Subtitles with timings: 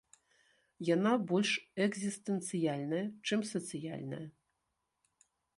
[0.95, 1.51] Яна больш
[1.87, 4.23] экзістэнцыяльная, чым сацыяльная.